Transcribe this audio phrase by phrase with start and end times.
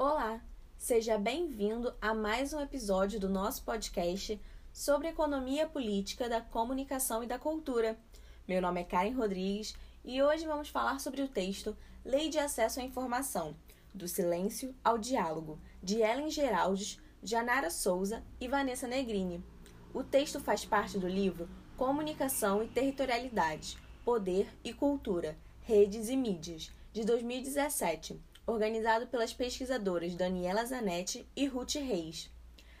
[0.00, 0.40] Olá,
[0.76, 4.40] seja bem-vindo a mais um episódio do nosso podcast
[4.72, 7.98] sobre economia política da comunicação e da cultura.
[8.46, 9.74] Meu nome é Karen Rodrigues
[10.04, 13.56] e hoje vamos falar sobre o texto Lei de Acesso à Informação,
[13.92, 19.44] do Silêncio ao Diálogo, de Ellen Geraldes, Janara Souza e Vanessa Negrini.
[19.92, 26.70] O texto faz parte do livro Comunicação e Territorialidade, Poder e Cultura, Redes e Mídias,
[26.92, 32.30] de 2017 organizado pelas pesquisadoras Daniela Zanetti e Ruth Reis.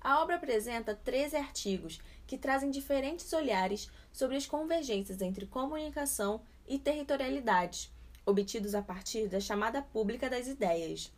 [0.00, 6.78] A obra apresenta 13 artigos que trazem diferentes olhares sobre as convergências entre comunicação e
[6.78, 7.92] territorialidades,
[8.24, 11.12] obtidos a partir da chamada pública das ideias.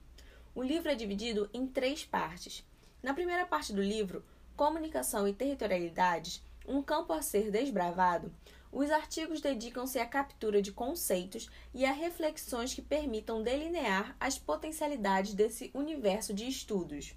[0.53, 2.67] O livro é dividido em três partes.
[3.01, 4.25] Na primeira parte do livro,
[4.57, 8.35] Comunicação e Territorialidades, um campo a ser desbravado,
[8.73, 15.35] os artigos dedicam-se à captura de conceitos e a reflexões que permitam delinear as potencialidades
[15.35, 17.15] desse universo de estudos.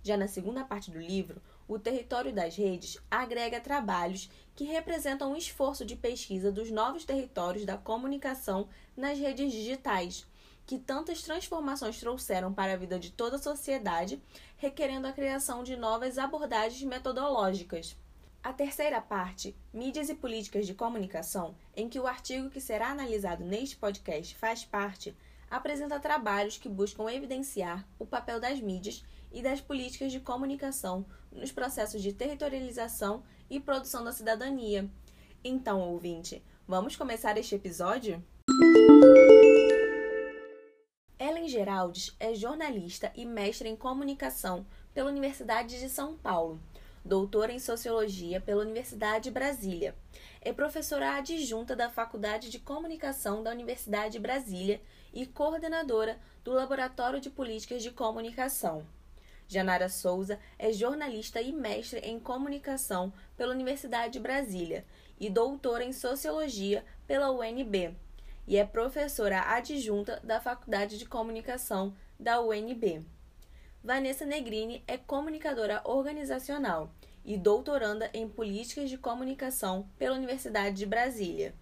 [0.00, 5.36] Já na segunda parte do livro, o território das redes agrega trabalhos que representam um
[5.36, 10.24] esforço de pesquisa dos novos territórios da comunicação nas redes digitais,
[10.64, 14.22] que tantas transformações trouxeram para a vida de toda a sociedade,
[14.56, 17.96] requerendo a criação de novas abordagens metodológicas.
[18.44, 23.44] A terceira parte, Mídias e Políticas de Comunicação, em que o artigo que será analisado
[23.44, 25.16] neste podcast faz parte,
[25.48, 31.52] apresenta trabalhos que buscam evidenciar o papel das mídias e das políticas de comunicação nos
[31.52, 34.90] processos de territorialização e produção da cidadania.
[35.44, 38.20] Então, ouvinte, vamos começar este episódio?
[41.16, 46.60] Ellen Geraldes é jornalista e mestre em comunicação pela Universidade de São Paulo
[47.04, 49.94] doutora em Sociologia pela Universidade de Brasília.
[50.40, 54.80] É professora adjunta da Faculdade de Comunicação da Universidade de Brasília
[55.12, 58.86] e coordenadora do Laboratório de Políticas de Comunicação.
[59.48, 64.84] Janara Souza é jornalista e mestre em comunicação pela Universidade de Brasília
[65.20, 67.94] e doutora em Sociologia pela UNB,
[68.46, 73.04] e é professora adjunta da Faculdade de Comunicação da UNB.
[73.84, 76.94] Vanessa Negrini é comunicadora organizacional
[77.24, 81.52] e doutoranda em políticas de comunicação pela Universidade de Brasília.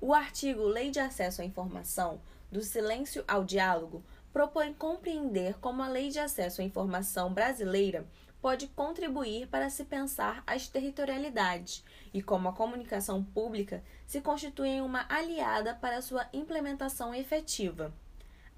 [0.00, 4.02] O artigo Lei de Acesso à Informação, do Silêncio ao Diálogo,
[4.32, 8.08] propõe compreender como a Lei de Acesso à Informação brasileira
[8.40, 15.06] pode contribuir para se pensar as territorialidades e como a comunicação pública se constitui uma
[15.08, 17.94] aliada para sua implementação efetiva.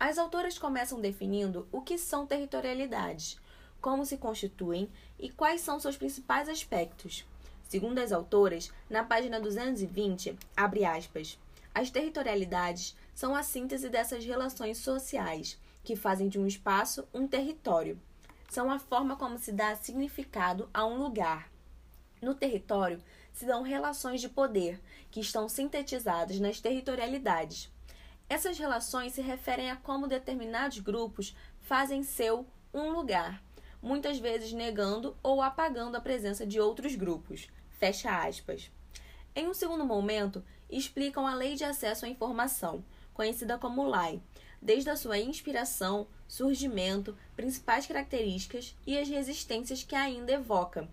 [0.06, 3.40] As autoras começam definindo o que são territorialidades,
[3.80, 4.86] como se constituem
[5.18, 7.24] e quais são seus principais aspectos.
[7.66, 11.38] Segundo as autoras, na página 220, abre aspas,
[11.74, 17.98] as territorialidades são a síntese dessas relações sociais, que fazem de um espaço um território.
[18.50, 21.50] São a forma como se dá significado a um lugar.
[22.20, 24.78] No território se dão relações de poder,
[25.10, 27.72] que estão sintetizadas nas territorialidades.
[28.28, 33.42] Essas relações se referem a como determinados grupos fazem seu um lugar,
[33.80, 37.48] muitas vezes negando ou apagando a presença de outros grupos.
[37.78, 38.70] Fecha aspas.
[39.36, 44.22] Em um segundo momento, explicam a Lei de Acesso à Informação, conhecida como LAI,
[44.60, 50.88] desde a sua inspiração, surgimento, principais características e as resistências que ainda evoca.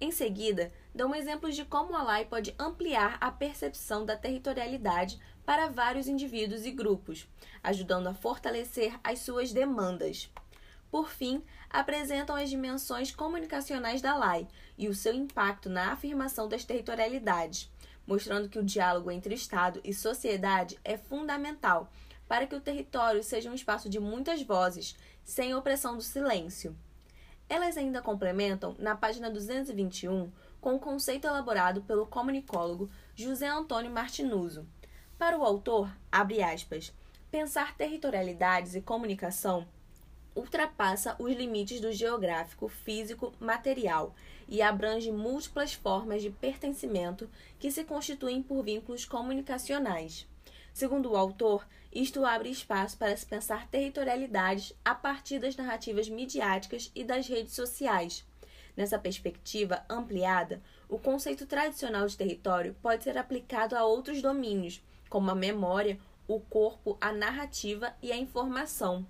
[0.00, 5.68] Em seguida, dão exemplos de como a lei pode ampliar a percepção da territorialidade para
[5.68, 7.28] vários indivíduos e grupos,
[7.62, 10.30] ajudando a fortalecer as suas demandas.
[10.90, 14.46] Por fim, apresentam as dimensões comunicacionais da lei
[14.76, 17.70] e o seu impacto na afirmação das territorialidades,
[18.06, 21.90] mostrando que o diálogo entre Estado e sociedade é fundamental
[22.26, 26.76] para que o território seja um espaço de muitas vozes, sem opressão do silêncio.
[27.48, 30.30] Elas ainda complementam, na página 221,
[30.60, 34.66] com o conceito elaborado pelo comunicólogo José Antônio Martinuso.
[35.18, 36.92] Para o autor, abre aspas,
[37.30, 39.66] pensar territorialidades e comunicação
[40.34, 44.14] ultrapassa os limites do geográfico, físico, material
[44.48, 47.28] e abrange múltiplas formas de pertencimento
[47.58, 50.26] que se constituem por vínculos comunicacionais.
[50.72, 56.90] Segundo o autor, isto abre espaço para se pensar territorialidades a partir das narrativas midiáticas
[56.94, 58.24] e das redes sociais.
[58.80, 65.30] Nessa perspectiva ampliada, o conceito tradicional de território pode ser aplicado a outros domínios, como
[65.30, 69.06] a memória, o corpo, a narrativa e a informação.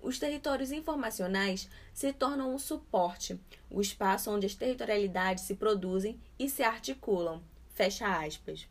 [0.00, 3.36] Os territórios informacionais se tornam o suporte,
[3.68, 7.42] o espaço onde as territorialidades se produzem e se articulam.
[7.74, 8.68] Fecha aspas.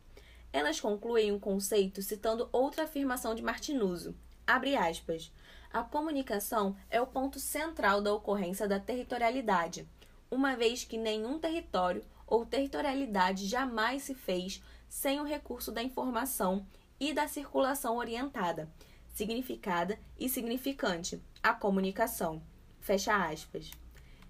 [0.53, 4.15] Elas concluem um conceito citando outra afirmação de Martinuso,
[4.49, 5.31] Abre aspas.
[5.71, 9.87] A comunicação é o ponto central da ocorrência da territorialidade,
[10.31, 16.65] uma vez que nenhum território ou territorialidade jamais se fez sem o recurso da informação
[16.99, 18.69] e da circulação orientada,
[19.07, 22.41] significada e significante, a comunicação.
[22.79, 23.71] Fecha aspas.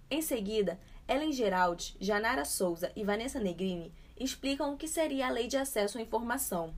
[0.09, 5.47] Em seguida, Ellen Geraldi, Janara Souza e Vanessa Negrini explicam o que seria a Lei
[5.47, 6.73] de Acesso à Informação.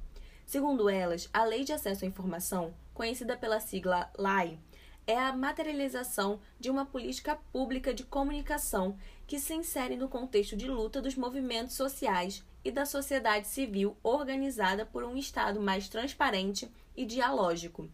[0.45, 4.59] Segundo elas, a Lei de Acesso à Informação, conhecida pela sigla LAI,
[5.07, 10.68] é a materialização de uma política pública de comunicação que se insere no contexto de
[10.68, 17.06] luta dos movimentos sociais e da sociedade civil organizada por um Estado mais transparente e
[17.06, 17.89] dialógico.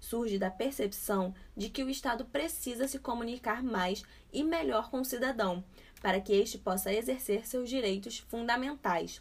[0.00, 4.02] Surge da percepção de que o Estado precisa se comunicar mais
[4.32, 5.64] e melhor com o cidadão,
[6.00, 9.20] para que este possa exercer seus direitos fundamentais.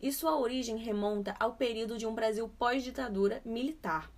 [0.00, 4.10] E sua origem remonta ao período de um Brasil pós-ditadura militar,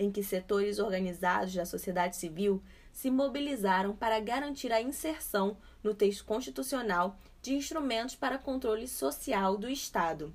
[0.00, 6.24] em que setores organizados da sociedade civil se mobilizaram para garantir a inserção no texto
[6.24, 10.34] constitucional de instrumentos para controle social do Estado.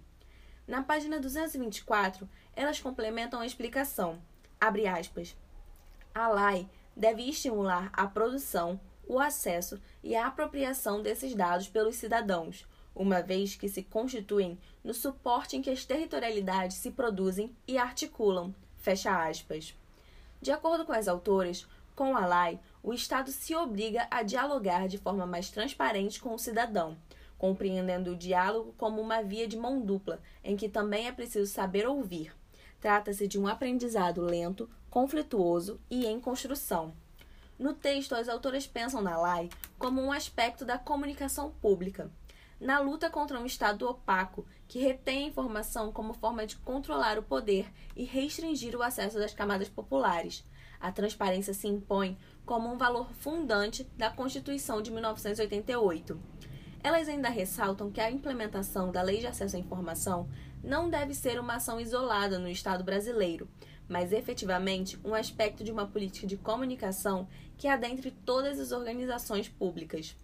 [0.68, 4.22] Na página 224, elas complementam a explicação.
[4.62, 5.36] Abre aspas.
[6.14, 12.68] A lei deve estimular a produção, o acesso e a apropriação desses dados pelos cidadãos,
[12.96, 18.54] uma vez que se constituem no suporte em que as territorialidades se produzem e articulam.
[18.86, 19.74] Fecha aspas.
[20.40, 21.66] De acordo com as autoras,
[21.96, 26.38] com a lei, o Estado se obriga a dialogar de forma mais transparente com o
[26.38, 26.96] cidadão,
[27.36, 31.88] compreendendo o diálogo como uma via de mão dupla, em que também é preciso saber
[31.88, 32.32] ouvir.
[32.80, 36.94] Trata-se de um aprendizado lento, conflituoso e em construção.
[37.58, 39.50] No texto, as autoras pensam na lei
[39.80, 42.12] como um aspecto da comunicação pública,
[42.60, 47.24] na luta contra um Estado opaco que retém a informação como forma de controlar o
[47.24, 50.44] poder e restringir o acesso das camadas populares.
[50.80, 56.20] A transparência se impõe como um valor fundante da Constituição de 1988.
[56.84, 60.30] Elas ainda ressaltam que a implementação da Lei de Acesso à Informação
[60.64, 63.50] não deve ser uma ação isolada no Estado brasileiro,
[63.88, 70.16] mas efetivamente um aspecto de uma política de comunicação que adentre todas as organizações públicas.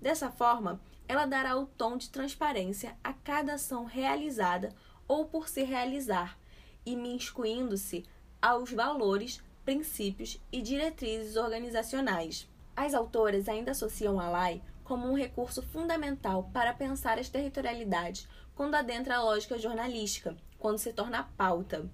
[0.00, 4.74] Dessa forma, ela dará o tom de transparência a cada ação realizada
[5.08, 6.38] ou por se realizar,
[6.84, 8.04] e miscuindo-se
[8.40, 12.48] aos valores, princípios e diretrizes organizacionais.
[12.76, 18.76] As autoras ainda associam a lei como um recurso fundamental para pensar as territorialidades quando
[18.76, 21.90] adentra a lógica jornalística, quando se torna pauta.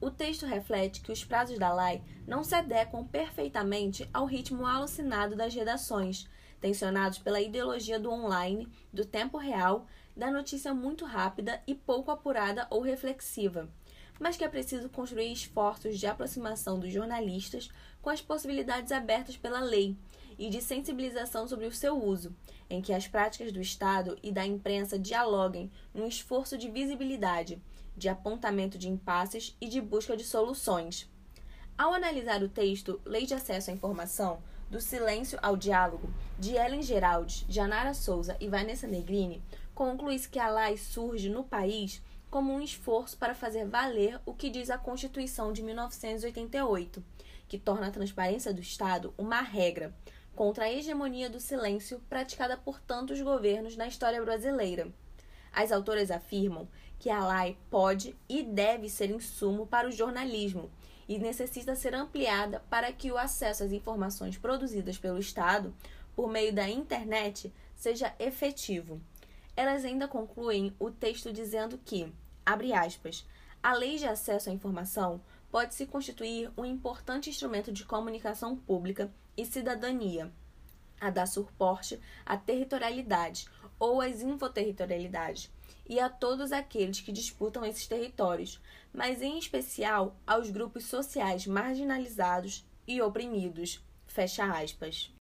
[0.00, 5.34] O texto reflete que os prazos da lei não se adequam perfeitamente ao ritmo alucinado
[5.34, 6.28] das redações,
[6.64, 12.66] tensionados pela ideologia do online, do tempo real, da notícia muito rápida e pouco apurada
[12.70, 13.68] ou reflexiva,
[14.18, 17.68] mas que é preciso construir esforços de aproximação dos jornalistas
[18.00, 19.94] com as possibilidades abertas pela lei
[20.38, 22.34] e de sensibilização sobre o seu uso,
[22.70, 27.60] em que as práticas do Estado e da imprensa dialoguem num esforço de visibilidade
[27.94, 31.12] de apontamento de impasses e de busca de soluções.
[31.76, 34.38] Ao analisar o texto Lei de Acesso à Informação,
[34.70, 39.42] do Silêncio ao Diálogo, de Ellen Geraldi, Janara Souza e Vanessa Negrini,
[39.74, 42.00] conclui-se que a lei surge no país
[42.30, 47.02] como um esforço para fazer valer o que diz a Constituição de 1988,
[47.48, 49.92] que torna a transparência do Estado uma regra
[50.36, 54.92] contra a hegemonia do silêncio praticada por tantos governos na história brasileira.
[55.52, 56.68] As autoras afirmam
[57.00, 60.70] que a lei pode e deve ser insumo para o jornalismo
[61.08, 65.74] e necessita ser ampliada para que o acesso às informações produzidas pelo Estado
[66.14, 69.00] por meio da internet seja efetivo.
[69.56, 72.12] Elas ainda concluem o texto dizendo que,
[72.44, 73.26] abre aspas,
[73.62, 75.20] a lei de acesso à informação
[75.50, 80.30] pode se constituir um importante instrumento de comunicação pública e cidadania,
[81.00, 85.50] a dar suporte à territorialidade ou às infoterritorialidades
[85.88, 88.60] e a todos aqueles que disputam esses territórios,
[88.92, 93.82] mas em especial aos grupos sociais marginalizados e oprimidos.
[94.06, 95.12] Fecha aspas.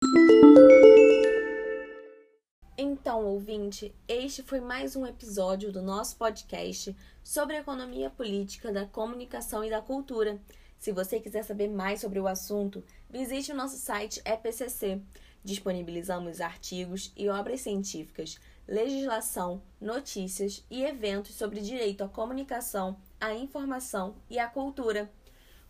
[2.77, 9.65] Então, ouvinte, este foi mais um episódio do nosso podcast sobre economia política da comunicação
[9.65, 10.41] e da cultura.
[10.79, 15.01] Se você quiser saber mais sobre o assunto, visite o nosso site EPCC.
[15.45, 18.39] Disponibilizamos artigos e obras científicas
[18.73, 25.13] legislação, notícias e eventos sobre direito à comunicação, à informação e à cultura.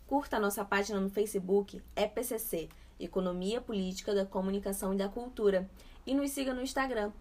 [0.07, 5.69] Curta a nossa página no Facebook EPCC, Economia Política da Comunicação e da Cultura,
[6.07, 7.11] e nos siga no Instagram,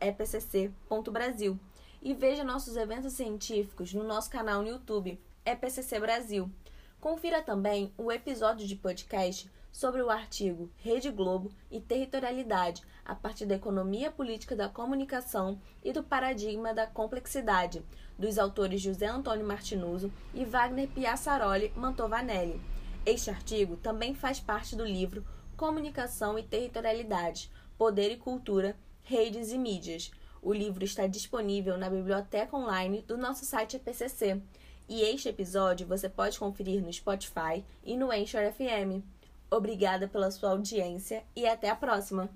[0.00, 1.60] epcc.brasil.
[2.00, 6.50] E veja nossos eventos científicos no nosso canal no YouTube, EPCC Brasil.
[6.98, 13.46] Confira também o episódio de podcast sobre o artigo Rede Globo e Territorialidade, a partir
[13.46, 17.84] da economia política da comunicação e do paradigma da complexidade,
[18.18, 22.60] dos autores José Antônio Martinuso e Wagner Piassaroli Mantovanelli.
[23.04, 25.24] Este artigo também faz parte do livro
[25.56, 30.10] Comunicação e Territorialidade, Poder e Cultura, Redes e Mídias.
[30.42, 34.40] O livro está disponível na biblioteca online do nosso site APCC.
[34.88, 39.04] E este episódio você pode conferir no Spotify e no Anchor FM.
[39.50, 42.30] Obrigada pela sua audiência e até a próxima!